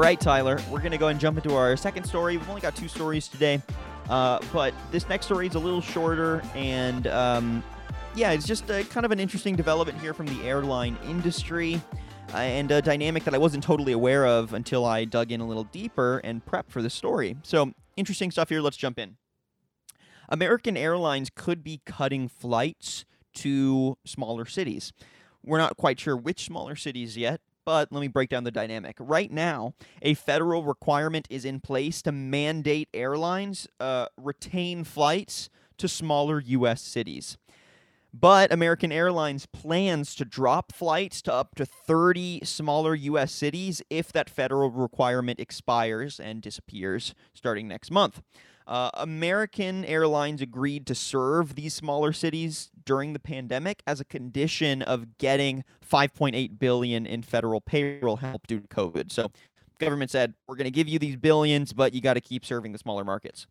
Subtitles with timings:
[0.00, 2.38] All right, Tyler, we're going to go and jump into our second story.
[2.38, 3.60] We've only got two stories today,
[4.08, 7.62] uh, but this next story is a little shorter, and um,
[8.14, 11.82] yeah, it's just a, kind of an interesting development here from the airline industry.
[12.32, 15.46] Uh, and a dynamic that I wasn't totally aware of until I dug in a
[15.46, 17.36] little deeper and prepped for the story.
[17.42, 18.62] So, interesting stuff here.
[18.62, 19.18] Let's jump in.
[20.30, 23.04] American Airlines could be cutting flights
[23.34, 24.94] to smaller cities.
[25.44, 28.96] We're not quite sure which smaller cities yet, but let me break down the dynamic.
[28.98, 35.88] Right now, a federal requirement is in place to mandate airlines uh, retain flights to
[35.88, 36.82] smaller U.S.
[36.82, 37.38] cities.
[38.12, 43.30] But American Airlines plans to drop flights to up to 30 smaller U.S.
[43.30, 48.20] cities if that federal requirement expires and disappears starting next month.
[48.70, 54.80] Uh, American Airlines agreed to serve these smaller cities during the pandemic as a condition
[54.80, 59.10] of getting 5.8 billion in federal payroll help due to COVID.
[59.10, 59.32] So,
[59.80, 62.70] government said we're going to give you these billions, but you got to keep serving
[62.70, 63.48] the smaller markets.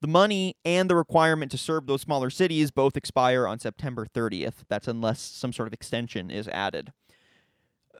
[0.00, 4.64] The money and the requirement to serve those smaller cities both expire on September 30th.
[4.70, 6.94] That's unless some sort of extension is added.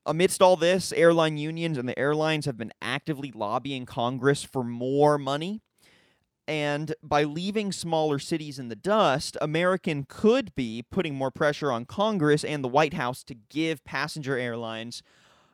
[0.07, 5.19] Amidst all this, airline unions and the airlines have been actively lobbying Congress for more
[5.19, 5.61] money.
[6.49, 11.87] And by leaving smaller cities in the dust, American could be putting more pressure on
[11.87, 15.03] Congress and the White House to give passenger airlines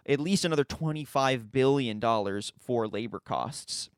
[0.06, 2.00] at least another $25 billion
[2.58, 3.88] for labor costs.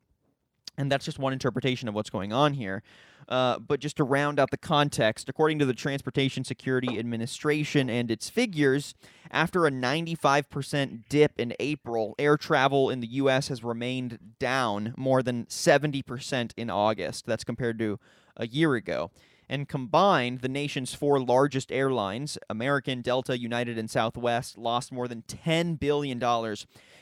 [0.76, 2.82] And that's just one interpretation of what's going on here.
[3.28, 8.10] Uh, but just to round out the context, according to the Transportation Security Administration and
[8.10, 8.94] its figures,
[9.30, 13.48] after a 95% dip in April, air travel in the U.S.
[13.48, 17.26] has remained down more than 70% in August.
[17.26, 17.98] That's compared to
[18.36, 19.10] a year ago.
[19.48, 25.22] And combined, the nation's four largest airlines, American, Delta, United, and Southwest, lost more than
[25.22, 26.22] $10 billion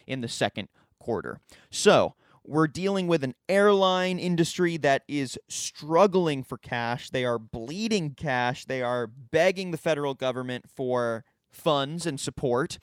[0.06, 1.40] in the second quarter.
[1.70, 2.14] So,
[2.44, 7.10] we're dealing with an airline industry that is struggling for cash.
[7.10, 8.64] They are bleeding cash.
[8.64, 12.78] They are begging the federal government for funds and support.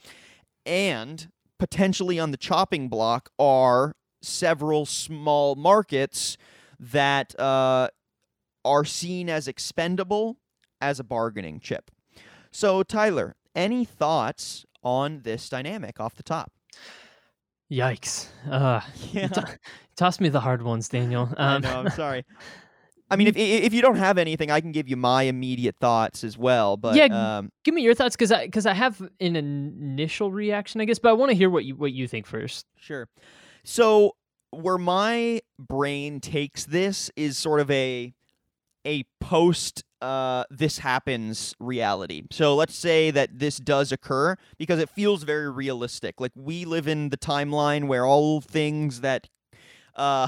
[0.65, 6.37] And potentially on the chopping block are several small markets
[6.79, 7.89] that uh,
[8.63, 10.37] are seen as expendable
[10.79, 11.91] as a bargaining chip.
[12.51, 16.51] So, Tyler, any thoughts on this dynamic off the top?
[17.71, 18.27] Yikes.
[18.49, 18.81] Uh,
[19.11, 19.27] Yeah.
[19.27, 19.41] t-
[19.95, 21.29] toss me the hard ones, Daniel.
[21.37, 21.79] I Um, know.
[21.81, 22.25] I'm sorry.
[23.11, 26.23] I mean, if if you don't have anything, I can give you my immediate thoughts
[26.23, 26.77] as well.
[26.77, 27.05] But Yeah,
[27.37, 30.99] um, give me your thoughts because I because I have an initial reaction, I guess,
[30.99, 32.67] but I want to hear what you what you think first.
[32.77, 33.07] sure.
[33.63, 34.15] So
[34.51, 38.13] where my brain takes this is sort of a
[38.89, 42.23] a post uh, this happens reality.
[42.31, 46.19] So let's say that this does occur because it feels very realistic.
[46.19, 49.27] Like we live in the timeline where all things that
[49.95, 50.27] uh,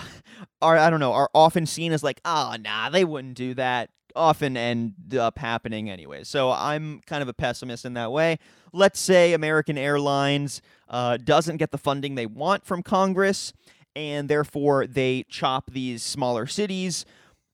[0.62, 3.90] are I don't know are often seen as like ah nah they wouldn't do that
[4.16, 6.24] often end up happening anyway.
[6.24, 8.38] So I'm kind of a pessimist in that way.
[8.74, 13.54] Let's say American Airlines uh, doesn't get the funding they want from Congress,
[13.96, 17.06] and therefore they chop these smaller cities.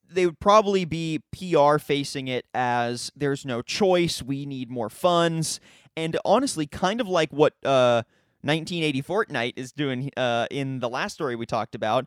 [0.10, 4.24] They would probably be PR facing it as there's no choice.
[4.24, 5.60] We need more funds,
[5.96, 8.04] and honestly, kind of like what uh,
[8.42, 12.06] 1980 Fortnite is doing uh, in the last story we talked about,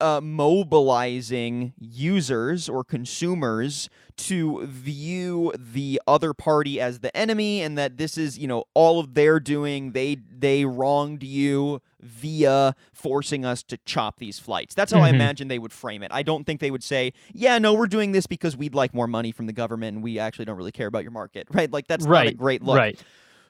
[0.00, 7.96] uh, mobilizing users or consumers to view the other party as the enemy, and that
[7.96, 9.92] this is, you know, all of their doing.
[9.92, 14.74] They they wronged you via forcing us to chop these flights.
[14.74, 15.14] That's how I Mhm.
[15.14, 16.10] imagine they would frame it.
[16.12, 19.08] I don't think they would say, "Yeah, no, we're doing this because we'd like more
[19.08, 21.70] money from the government, and we actually don't really care about your market." Right?
[21.72, 22.76] Like that's not a great look.
[22.76, 23.00] Right.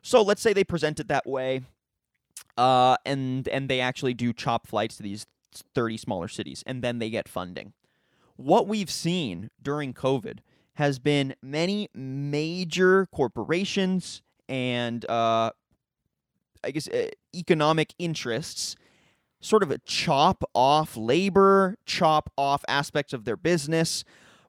[0.03, 1.63] So let's say they present it that way,
[2.57, 5.27] uh, and and they actually do chop flights to these
[5.75, 7.73] thirty smaller cities, and then they get funding.
[8.37, 10.39] What we've seen during COVID
[10.75, 15.51] has been many major corporations and uh,
[16.63, 18.77] I guess uh, economic interests
[19.41, 24.05] sort of chop off labor, chop off aspects of their business,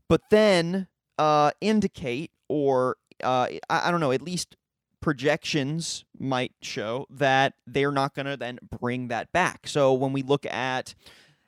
[0.07, 0.88] but then
[1.18, 4.56] uh, indicate or uh, I, I don't know, at least
[5.01, 9.67] projections might show that they're not going to then bring that back.
[9.67, 10.93] So when we look at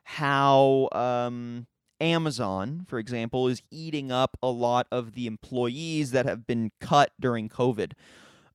[0.04, 1.68] how um,
[2.00, 7.12] Amazon, for example, is eating up a lot of the employees that have been cut
[7.20, 7.92] during COVID,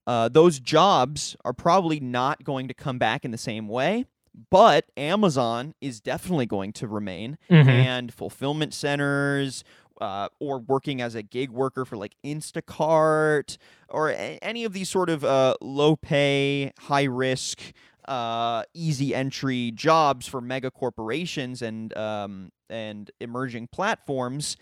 [0.05, 4.05] uh, those jobs are probably not going to come back in the same way.
[4.51, 7.67] But Amazon is definitely going to remain, Mhm.
[7.67, 9.63] and fulfillment centers,
[10.01, 13.57] uh, or working as a gig worker for like Instacart
[13.89, 17.73] or a- any of these sort of uh, low pay, high risk
[18.07, 24.57] uh, easy entry jobs for mega corporations and um, and emerging platforms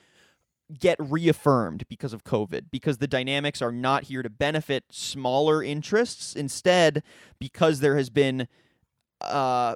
[0.79, 6.35] get reaffirmed because of COVID, because the dynamics are not here to benefit smaller interests.
[6.35, 7.03] Instead,
[7.39, 8.47] because there has been
[9.21, 9.75] uh,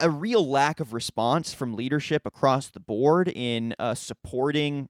[0.00, 4.88] a real lack of response from leadership across the board in uh, supporting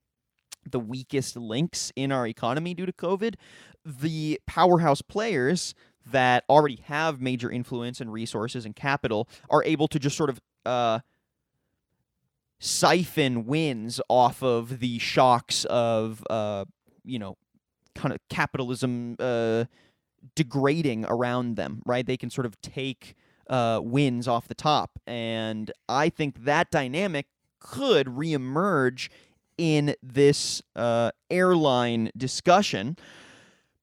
[0.68, 3.34] the weakest links in our economy due to COVID,
[3.84, 5.74] the powerhouse players
[6.06, 10.40] that already have major influence and resources and capital are able to just sort of
[10.66, 11.00] uh,
[12.58, 16.64] siphon wins off of the shocks of uh,
[17.04, 17.36] you know
[17.94, 19.64] kind of capitalism uh,
[20.34, 22.06] degrading around them right?
[22.06, 23.14] They can sort of take
[23.50, 24.98] uh, wins off the top.
[25.06, 27.26] And i think that dynamic
[27.58, 29.10] could reemerge
[29.58, 32.96] in this uh, airline discussion.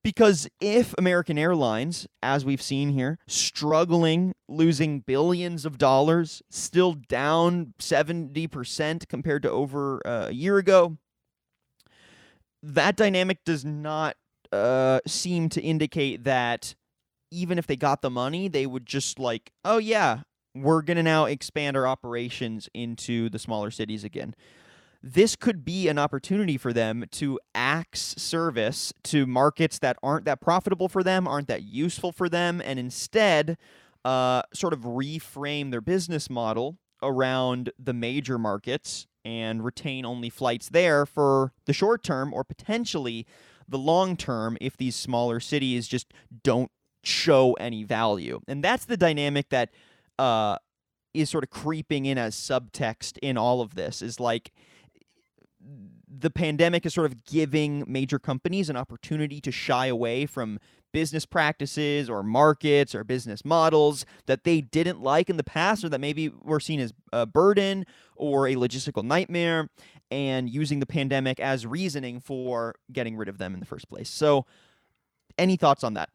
[0.02, 7.74] Because if American Airlines, as we've seen here, struggling, losing billions of dollars, still down
[7.78, 10.96] 70% compared to over uh, a year ago,
[12.62, 14.16] that dynamic does not
[14.50, 16.74] uh, seem to indicate that
[17.30, 20.20] even if they got the money, they would just like, oh, yeah,
[20.54, 24.34] we're going to now expand our operations into the smaller cities again.
[25.02, 30.40] This could be an opportunity for them to axe service to markets that aren't that
[30.40, 33.56] profitable for them, aren't that useful for them, and instead
[34.04, 40.68] uh, sort of reframe their business model around the major markets and retain only flights
[40.68, 43.26] there for the short term or potentially
[43.68, 46.70] the long term if these smaller cities just don't
[47.02, 48.40] show any value.
[48.48, 49.70] And that's the dynamic that
[50.18, 50.58] uh,
[51.14, 54.52] is sort of creeping in as subtext in all of this is like
[56.10, 60.58] the pandemic is sort of giving major companies an opportunity to shy away from
[60.92, 65.88] business practices or markets or business models that they didn't like in the past or
[65.88, 67.84] that maybe were seen as a burden
[68.16, 69.68] or a logistical nightmare
[70.10, 74.08] and using the pandemic as reasoning for getting rid of them in the first place.
[74.08, 74.46] So,
[75.36, 76.08] any thoughts on that?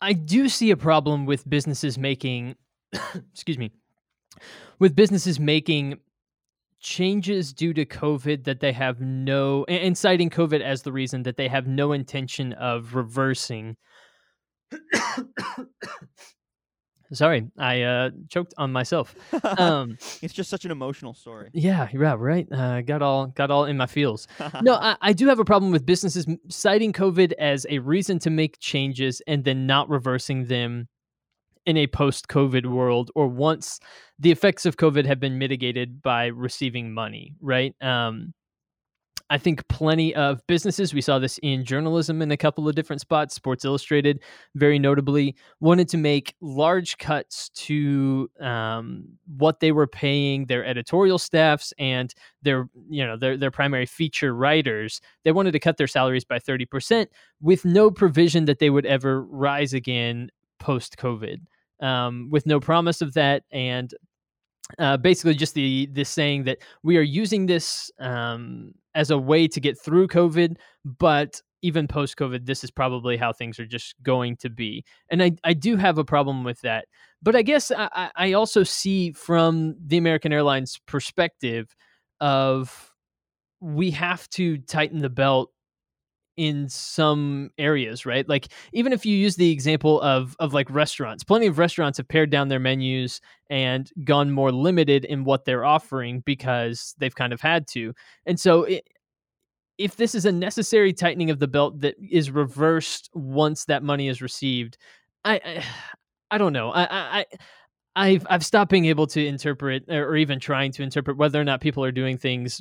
[0.00, 2.56] I do see a problem with businesses making,
[3.32, 3.72] excuse me,
[4.78, 5.98] with businesses making
[6.80, 11.36] changes due to COVID that they have no, and citing COVID as the reason that
[11.36, 13.76] they have no intention of reversing.
[17.12, 19.14] Sorry, I uh, choked on myself.
[19.58, 21.50] Um, it's just such an emotional story.
[21.54, 22.46] Yeah, yeah, right.
[22.52, 24.26] Uh, got all got all in my feels.
[24.60, 28.30] no, I, I do have a problem with businesses citing COVID as a reason to
[28.30, 30.88] make changes and then not reversing them
[31.64, 33.80] in a post COVID world or once
[34.18, 37.74] the effects of COVID have been mitigated by receiving money, right?
[37.82, 38.34] Um,
[39.28, 43.00] I think plenty of businesses, we saw this in journalism in a couple of different
[43.00, 43.34] spots.
[43.34, 44.22] Sports Illustrated,
[44.54, 49.04] very notably, wanted to make large cuts to um,
[49.36, 54.32] what they were paying their editorial staffs and their, you know, their their primary feature
[54.32, 55.00] writers.
[55.24, 58.86] They wanted to cut their salaries by thirty percent with no provision that they would
[58.86, 60.30] ever rise again
[60.60, 61.40] post COVID
[61.80, 63.92] um, with no promise of that, and
[64.78, 69.46] uh, basically just the this saying that we are using this um, as a way
[69.48, 73.94] to get through COVID, but even post COVID, this is probably how things are just
[74.02, 74.84] going to be.
[75.10, 76.86] And I, I do have a problem with that.
[77.22, 81.74] But I guess I, I also see from the American Airlines perspective
[82.20, 82.92] of
[83.60, 85.50] we have to tighten the belt
[86.36, 88.28] in some areas, right?
[88.28, 92.08] Like even if you use the example of of like restaurants, plenty of restaurants have
[92.08, 97.32] pared down their menus and gone more limited in what they're offering because they've kind
[97.32, 97.94] of had to.
[98.26, 98.86] And so it,
[99.78, 104.08] if this is a necessary tightening of the belt that is reversed once that money
[104.08, 104.78] is received,
[105.24, 105.64] I I,
[106.32, 106.70] I don't know.
[106.70, 107.26] I I
[107.96, 111.60] I've I've stopped being able to interpret or even trying to interpret whether or not
[111.60, 112.60] people are doing things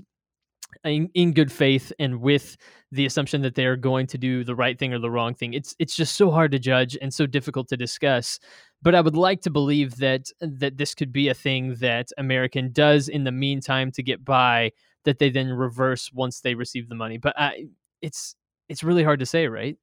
[0.83, 2.57] in, in good faith and with
[2.91, 5.53] the assumption that they are going to do the right thing or the wrong thing.
[5.53, 8.39] It's it's just so hard to judge and so difficult to discuss.
[8.81, 12.71] But I would like to believe that that this could be a thing that American
[12.71, 14.71] does in the meantime to get by
[15.05, 17.17] that they then reverse once they receive the money.
[17.17, 17.65] But I,
[18.01, 18.35] it's
[18.69, 19.77] it's really hard to say, right?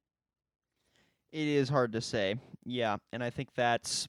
[1.31, 2.35] It is hard to say.
[2.65, 4.07] Yeah, and I think that's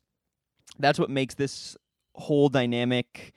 [0.78, 1.76] that's what makes this
[2.14, 3.32] whole dynamic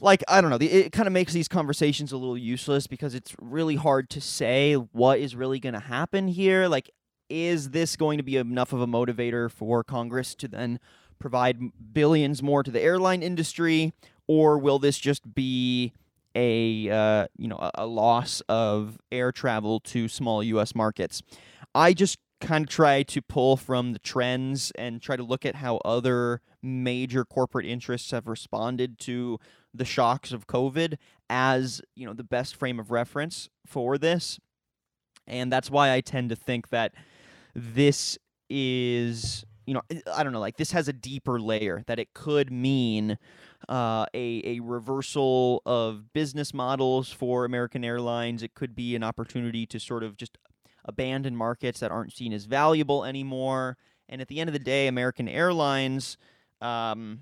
[0.00, 3.14] like I don't know, the, it kind of makes these conversations a little useless because
[3.14, 6.68] it's really hard to say what is really going to happen here.
[6.68, 6.90] Like,
[7.28, 10.78] is this going to be enough of a motivator for Congress to then
[11.18, 11.58] provide
[11.92, 13.92] billions more to the airline industry,
[14.26, 15.92] or will this just be
[16.34, 20.74] a uh, you know a, loss of air travel to small U.S.
[20.74, 21.22] markets?
[21.74, 25.56] I just kind of try to pull from the trends and try to look at
[25.56, 29.38] how other major corporate interests have responded to
[29.74, 30.96] the shocks of COVID
[31.28, 34.38] as, you know, the best frame of reference for this.
[35.26, 36.94] And that's why I tend to think that
[37.54, 39.82] this is, you know,
[40.14, 43.18] I don't know, like this has a deeper layer that it could mean
[43.68, 48.42] uh, a, a reversal of business models for American Airlines.
[48.42, 50.38] It could be an opportunity to sort of just
[50.84, 53.76] abandon markets that aren't seen as valuable anymore.
[54.08, 56.16] And at the end of the day, American Airlines,
[56.62, 57.20] um,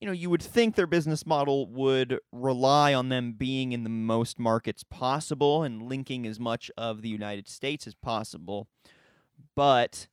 [0.00, 3.90] you know, you would think their business model would rely on them being in the
[3.90, 8.68] most markets possible and linking as much of the United States as possible.
[9.56, 10.06] But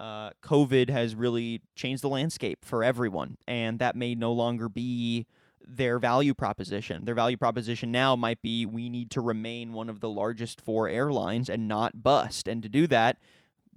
[0.00, 5.26] uh, COVID has really changed the landscape for everyone, and that may no longer be
[5.64, 7.04] their value proposition.
[7.04, 10.88] Their value proposition now might be we need to remain one of the largest four
[10.88, 12.48] airlines and not bust.
[12.48, 13.18] And to do that,